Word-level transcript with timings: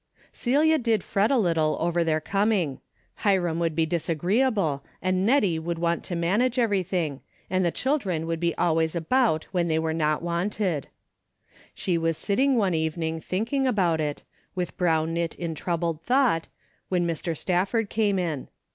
Celia 0.33 0.79
did 0.79 1.03
fret 1.03 1.29
a 1.29 1.37
little 1.37 1.77
over 1.79 2.03
their 2.03 2.19
coming. 2.19 2.81
Hiram 3.17 3.59
would 3.59 3.75
be 3.75 3.85
disagreeable 3.85 4.83
and 4.99 5.27
Nettie 5.27 5.59
would 5.59 5.77
want 5.77 6.03
to 6.05 6.15
manage 6.15 6.57
everything, 6.57 7.21
and 7.51 7.63
the 7.63 7.69
children 7.69 8.25
would 8.25 8.39
be 8.39 8.55
always 8.57 8.95
about 8.95 9.43
when 9.51 9.67
they 9.67 9.77
were 9.77 9.93
not 9.93 10.23
wanted. 10.23 10.81
DAILY 10.81 10.87
RATE:^ 10.87 11.75
347 11.75 11.75
She 11.75 11.97
was 11.99 12.17
sitting 12.17 12.55
one 12.57 12.73
evening 12.73 13.21
thinking 13.21 13.67
about 13.67 14.01
it, 14.01 14.23
with 14.55 14.75
brow 14.75 15.05
knit 15.05 15.35
in 15.35 15.53
troubled 15.53 16.01
thought, 16.01 16.47
when 16.89 17.05
Mr. 17.05 17.37
Stafford 17.37 17.91
came 17.91 18.17
in. 18.17 18.47